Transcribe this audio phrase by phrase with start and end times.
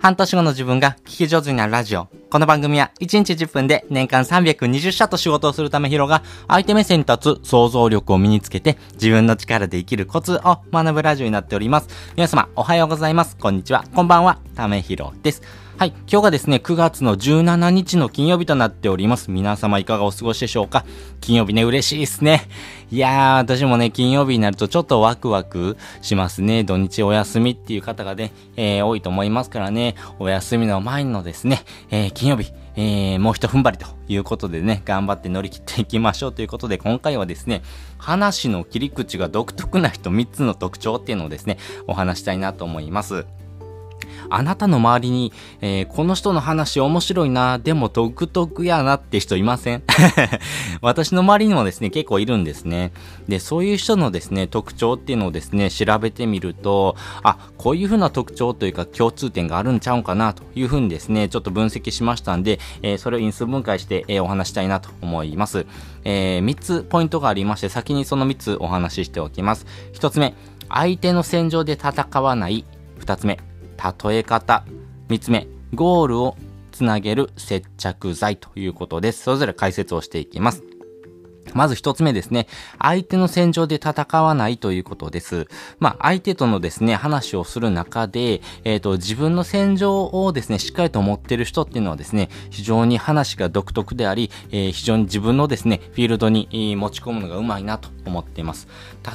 [0.00, 2.06] 半年後の自分が聞き上手になるラジオ。
[2.30, 11.88] この番組は1日10分で年間320社と仕事をするため広が相手目線に立つ想像力を身につけて自分の力で生きるコツを学ぶラジオになっております。
[12.14, 13.36] 皆様おはようございます。
[13.36, 13.84] こんにちは。
[13.92, 14.38] こんばんは。
[14.54, 15.42] ためひろです。
[15.78, 15.90] はい。
[16.10, 19.30] 今日がですね、9月の17日の金曜日となっております。
[19.30, 20.84] 皆様いかがお過ごしでしょうか？
[21.20, 22.48] 金曜日ね、嬉しいですね。
[22.90, 26.64] いやー、私もね、金曜日になるとちょっとワクワクしますね。
[26.64, 37.62] 土日お休みっていう方がね、えー、多いと思いますからね、お休みの前のですね、えー、金曜日、えー、もう一踏ん張りということでね、頑張って乗り切っていきましょうということで、今回はですね、
[37.98, 43.26] 話の切り口が独特な人3つの特徴っていうのをですね、お話したいなと思います。
[44.30, 49.82] あなたの周りに、えー、この人の話面白いな、でも独特やなって人いません？
[50.82, 52.92] 私の周りにもですね、結構いるんですね。
[53.28, 65.66] で、そういう人のですね、特徴っていうのをですね、調べてみると、あ、こういうふうな特徴というか共通点があるんちゃうんかなというふうにですね、ちょっと分析しましたんで、えー、それを因数分解して、えー、お話したいなと思います。
[66.04, 69.66] え、3つポイントがありまして、先にその3つお話ししておきます。
[69.94, 70.34] 1つ目、
[70.68, 72.64] 相手の戦場で戦わない。
[73.00, 73.38] 2つ目、
[73.78, 74.64] 例え方。
[75.08, 76.36] 3つ目、ゴールを
[76.72, 79.22] つなげる接着剤ということです。
[79.22, 80.62] それぞれ解説をしていきます。
[81.54, 82.46] まず一つ目ですね。
[82.78, 85.48] 相手の戦場で戦わないということです。
[85.78, 98.68] まあ、相手とのですね、話をする中で、えっ、ー、と、自分の戦場をですね、しっかりと持ってる人っていうのはですね、非常に話が独特であり、えー、非常に自分のですね、フィールドに持ち込むのがうまいなと思っています。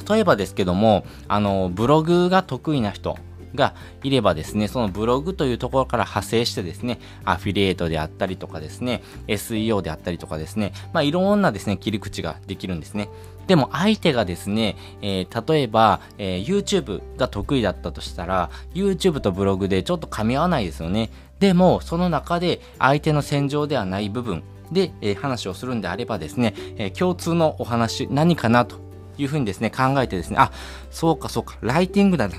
[0.08, 3.16] 例えばですけども、あの、ブログが得意な人、
[3.54, 13.08] がいればですね、そのブログというところから派生してですね、アフィリエイトであったりとかですね、SEO であったりとかですね、まあいろんなですね、切り口ができるんですね。
[13.46, 21.10] でも相手がですね、えー、例えば、えー、YouTube が得意だったとしたら、YouTube とブログでちょっと噛み合わないですよね。
[21.40, 24.42] でも、その中で相手の戦場ではない部分
[24.72, 28.76] で、えー、話をするんであればですね、え共通のお話何かなと
[29.18, 30.50] いうふうにですね、考えてですね、あ、
[30.90, 32.36] そうかそうか、ライティングだな。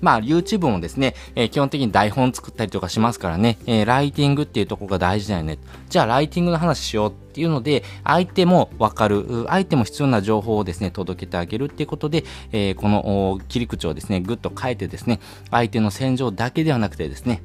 [0.00, 5.58] まあ、YouTube もですね、えー、基本的に台本作ったりとかしますからね、えー、ライティングっていうとこが大事だよね。
[5.88, 15.20] じゃあ、ライティングの話しようっていうので、相手もわかる、相手も必要な情報をですね、届けてあげるっていうことで、えー、この切り口をですね、ぐっと変えてですね、
[15.50, 17.42] 相手の戦場だけではなくてですね、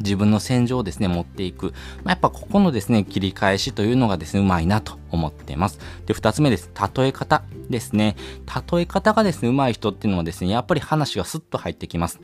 [0.00, 1.72] 自分の戦場をですね、持っていく。
[2.02, 5.78] まあ、やっぱここのですね、切り返しというのがですね、うまいなと思ってます。
[6.06, 6.70] で、二つ目です。
[6.96, 8.16] 例え方ですね。
[8.72, 12.20] 例え方がですね、うまい人っていうのはですね、やっぱり話がスッと入ってきます。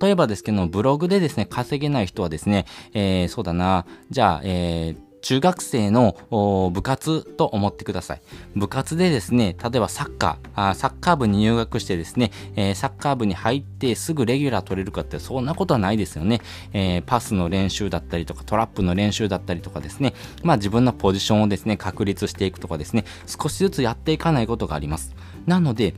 [0.00, 8.22] 例えばですけど、ブログでですね、稼げない人はですね、えー、そうだな、じゃあ、えー、中学生の部活と思ってください。
[8.54, 16.42] 部活でですね、例えばサッカー、あサッカー部に入学してですね、えー、サッカー部に入ってすぐレギュラー取れるかってそんなことはないですよね。
[16.74, 25.14] えー、パスの練習だったりとかトラップの練習だったりとかですね、まあ自分のポジションをですね、確立していくとかですね、少しずつやっていかないことがあります。
[25.46, 25.94] なので、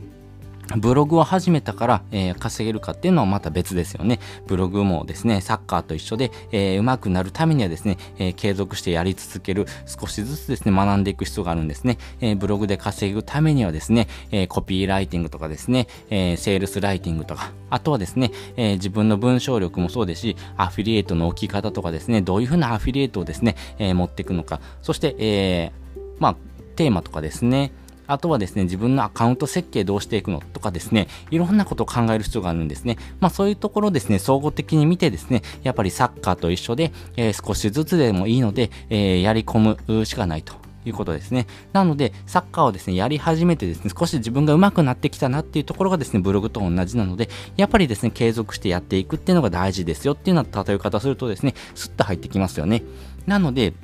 [0.74, 4.18] ブログを始めたから、えー、稼げるかっていうのはまた別ですよね。
[4.46, 11.98] ブログもですね、サッカーと一緒で、えー、上手くなるためにはですね、えー、継続してやり続ける、少しずつですね、学んでいく必要があるんですね。
[12.20, 25.72] え、ブログで稼ぐためにはですね、え、コピーライティングとかですね、え、セールスライティングとか、あとはですね、え、自分の文章力もそうですし、アフィリエイトの置き方とかですね、どういうふうなアフィリエイトをですね、え、持っていくのか、そして、え、
[26.18, 26.36] まあ、
[26.74, 27.72] テーマとかですね、
[28.06, 32.96] あとはですね、自分のアカウント設計どうしていくのとかですね、いろんなことを考える必要があるんですね。
[33.20, 40.54] まあそういうところですね、総合的に見てですね、やっぱりサッカーと一緒で、えー、少しずつでもいいので、えー、やり込むしかないと
[40.88, 41.46] いうことですね。
[41.72, 52.82] なので、サッカーをですね、やり始めてですね、少し自分が上手くなってきたなっていうところがですね、ブログと同じなので、やっぱりですね、継続してやっていくっていうのが大事ですよっていうような例え方するとですね、スッと入ってきますよね。
[53.26, 53.74] なので、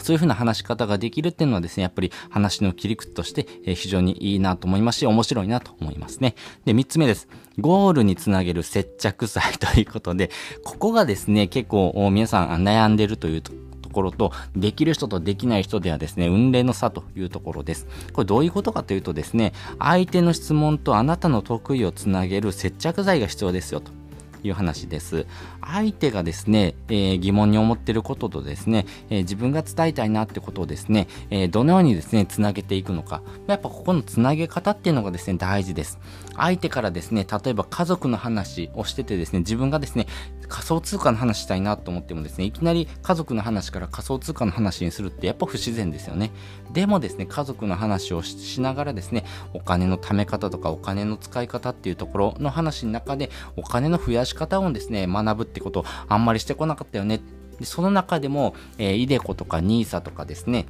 [0.00, 6.34] そういうふうな話し方ができるっていうのはですね、やっぱり話の切り口として、非常にいいなと思いますし、面白いなと思いますね。
[6.64, 7.28] で、三つ目です。
[7.58, 10.30] ゴールにつなげる接着剤ということで、
[10.64, 13.52] ここがですね、結構皆さん悩んでるというと
[13.90, 17.86] ころと、できる人とできない人ではですね、運命の差というところです。
[18.12, 23.97] これどういうことかというとですね、相手の質問とあなたの得意をつなげる接着剤が必要ですよと。
[24.42, 25.26] いう話です。
[25.60, 33.22] 相手がですね、えー、疑問に思っていることとですね、えー、自分が伝えたいなってことをですね、えー、どのようにですね、つなげていくのか。
[33.46, 35.98] やっぱここのつなげ方っていうのがですね、大事です。
[36.36, 40.06] 相手からですね、例えば家族の話をしててですね、自分がですね、
[40.48, 46.30] 仮想通貨の話したいなと思ってもですね、いきなり家族の話から仮想通貨の話にするってやっぱ不自然ですよね。
[46.72, 57.20] でもですね、家族の話をしながらですね、お金の貯め方とかお金の使い方っていうところの話の中で、お金の増やし方をですね、学ぶってことあんまりしてこなかったよね。
[57.58, 60.66] でその中でも、えー、イデコとか NISA とかですね、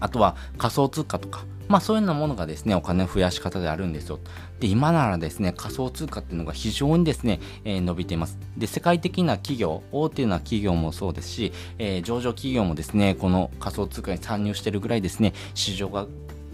[0.00, 4.18] あとは仮想通貨とか、まあそういうようなものがですね、お金の増やし方であるんですよ。
[4.60, 8.38] で、今ならですね、仮想通貨っていうのが非常にですね、えー、伸びています。
[8.56, 16.06] で、世界的な企業、大手な企業もそうですし、えー、上場企業もですね、この仮想通貨に参入してるぐらいですね、市場が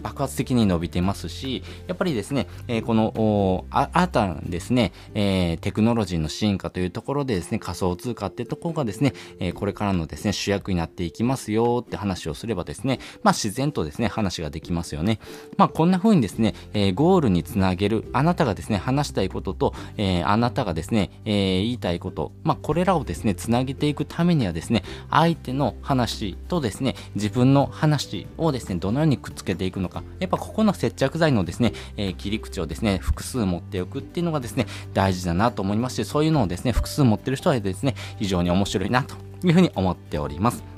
[0.02, 15.20] 爆発的に伸びてますし、やっぱりですね、えー、この、新たなですね、えー、テクノロジーの進化というところでですね、仮想通貨ってところがですね、えー、これからのですね、主役になっていきますよって話をすればですね、まあ自然とですね、話ができますよね。
[15.56, 29.88] まあこんな風にですね、えゴールにつなげる、あなたがですね、話したいことと、えあなたがですね、え言いたいこと、まあこれらをですね、つなげていくためにはですね、相手の話とですね、自分の話をですね、どのようにくっつけていくのか、
[30.19, 40.77] やっぱここの接着剤のですね、えー、切り口をですね、複数持っておくっていうのがですね、大事だなと思いますし、そういうのをですね、複数持ってる人はですね、非常に面白いなというふうに思っております。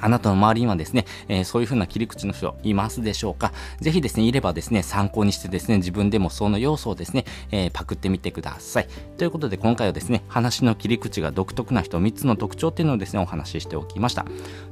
[0.00, 3.52] あなたの周りにはですね、えー、そういう風な切り口の人いますでしょうか？
[3.80, 8.88] ぜひですね、いればですね、参考にしてですね、自分でもその要素をですね、えー、パクってみてください。
[9.16, 14.24] ということで今回はですね、話の切り口が独特な人3つの特徴っていうのをですね、お話ししておきました。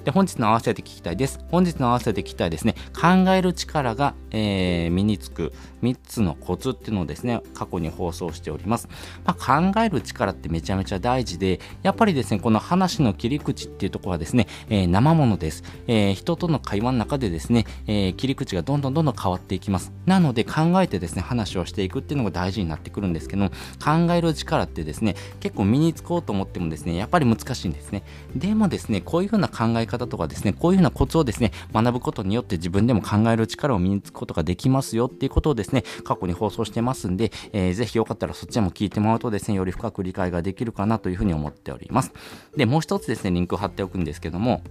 [0.05, 1.41] で、本日の合わせて聞きたいです。
[1.51, 5.53] 本日の合わせて聞きたいですね、考える力が、えー、身につく
[5.83, 8.89] 3つのコツっていうのをですね、過去に放送しております。
[9.25, 15.65] まあ、考える力ってめちゃめちゃ大事で、やっぱりですね、この話の切り口っていうところはですね、えー、生ものです。
[15.87, 19.93] えー、人との会話の中でですね、えー、切り口がどんどんどんどん変わっていきます。
[20.07, 28.03] なので考えてですね、話をしていくっていうのが大事になってくるんですけど、考える力ってですね、結構身につこうと思ってもですね、やっぱり難しいんですね。
[28.35, 42.13] でもですね、こういうふうな考え方とかですね、こういうふうなコツをですね、学ぶことによって自分でも考える力を身につくことができますよっていうことをですね、過去に放送してますんで、えー、ぜひよかったらそっちも聞いてもらうとですね、より深く理解ができるかなというふうに思っております。
[42.57, 44.63] で、もう一つですね、リンクを貼っておくんですけども、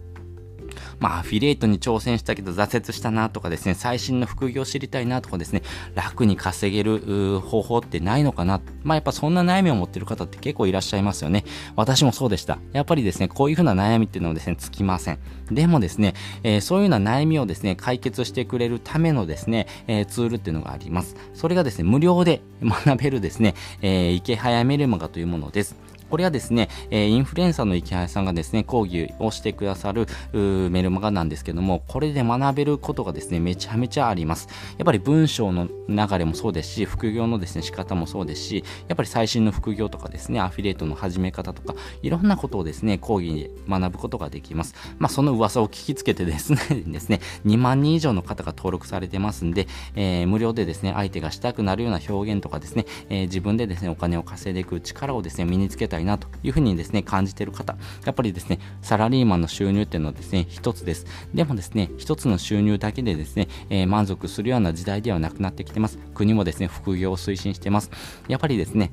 [0.99, 5.61] まあ、アフィリエイトに挑戦したけど挫折したなとかですね、最新の副業を知りたいなとかですね、
[5.93, 8.61] 楽に稼げる方法ってないのかな。
[8.83, 11.43] まあ、やっぱそんな悩みを持ってる方って結構いらっしゃいますよね。
[11.75, 12.59] 私もそうでした。
[12.73, 15.19] やっぱりですね、こういうふうな悩みっていうのはですね、つきません。
[15.51, 21.15] でもですね、えー、そういうような悩みをですね、解決してくれるためのですね、えー、ツールっていうのがあります。
[21.33, 25.75] それがですね、無料で学べるですね、えー、池早メルマガというものです。
[26.09, 34.47] これはですね、えインフルエンサーの池原さんがですね、講義をしてくださるメルマガなんですけども、これで学べることがですね、めちゃめちゃあります。
[34.77, 44.75] やっぱり文章の流れもそうですし、副業のですね、仕方もそうですし、やっぱり最新の副業とかですね、アフィリエイトの始め方とか、いろんなことをですね、講義で学ぶことができます。
[44.97, 57.75] まあ、その噂を聞きつけてですね、 ですね、2万人以上の方が登録されてますんで、えー、無料でですね、相手がしたくなるような表現とかですね、えー、自分でですね、お金を稼いでいく力をですね、身につけたたいなというふうにですね、感じている方、
[58.05, 61.05] やっぱりですね、サラリーマンの収入っていうのはですね、一つです。
[61.33, 65.97] でもですね、一つの収入だけでですね、えー、満足するような時代ではなくなってきてます。
[66.13, 67.89] 国もですね、副業を推進してます。
[68.27, 68.91] やっぱりですね、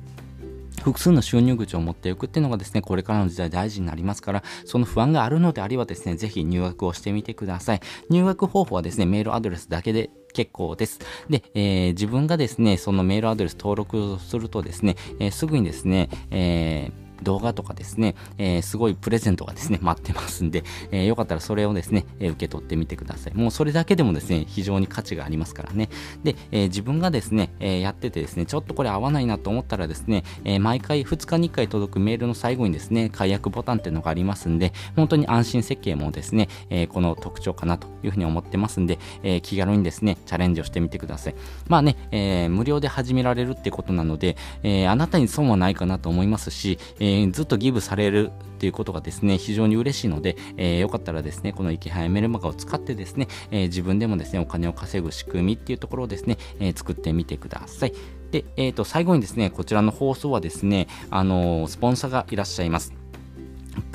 [0.81, 7.81] 複数の収入口を持っていくっていうのがですね、これからの時代大事になりますから、その不安があるのであればですね、ぜひ入学をしてみてください。
[8.09, 10.99] 入学方法はですね、メールアドレスだけで結構です。
[11.29, 23.33] で、えー、自分がですね、そのメールアドレス登録するとですね、えー、すぐにですね、えー動画とかですね、えー、すごいプレゼントがですね、 待ってますんで、えー、よかったらそれをですね、え、受け取ってみてください。
[23.33, 25.89] もうそれだけでもですね、非常に価値がありますからね。
[26.23, 41.35] で、え自分がですね、えやっててですね、ちょっとこれ合わないなと思ったらですね、え毎回2日に1回届くメールの最後にですね、解約ボタンっていうのがありますんで、本当に安心設計もですね、えこの特徴かなというふうに思ってますんで、え気軽にですね、チャレンジをしてみてください。
[41.67, 57.93] まあね、え無料で始められるってことなので、えあなたに損はないかなと思いますし、えー、ずっとギブされるということがですね、非常に嬉しいので、えー、よかったらですね、この生き早メルマガを使ってですね、えー、自分でもですね、お金を稼ぐ仕組みっていうところをですね、えー、作ってみてください。
[58.31, 63.02] で、えっ、と、最後にですね、こちらの放送はですね、あのスポンサーがいらっしゃいます。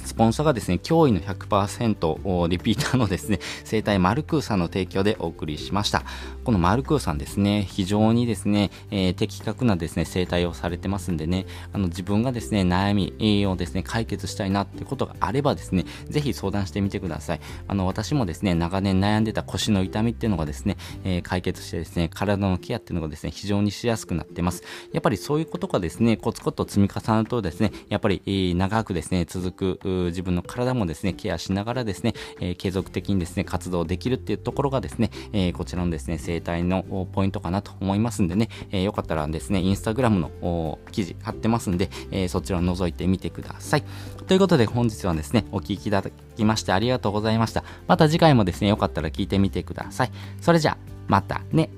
[0.08, 6.02] スポンサーがですね、驚異の100%リピーターのですね、生態マルクーさんの提供でお送りしました。
[6.44, 17.40] このマルクーさんですね、非常にですね、えー、的確なですね、生態をされてますんでね、あの自分がですね、悩みをですね、解決したいなってことがあればですね、ぜひ相談してみてください。
[17.66, 24.62] あの、私もですね、長年悩んでた腰の痛みっていうのがですね、えー、解決してですね、体のケアっていうのがですね、非常にしやすくなってます。
[24.94, 43.84] やっぱりそういうことがですね、コツコツと積み重なるとですね、やっぱり、長くですね、続く自分の体もですね、ケアしながらですね、えー、継続的にですね、活動できるっていうところがですね、えー、こちらのですね、生態のポイントかなと思いますんでね、えー、よかったらですね、インスタグラムの記事貼ってますんで、えー、そちらを覗いてみてください。
[44.26, 47.64] ということで本日はですね、お聴きいただきましてありがとうございました。
[47.86, 50.10] また次回もですね、よかったら聞いてみてください。
[50.40, 51.70] それじゃあ、またね。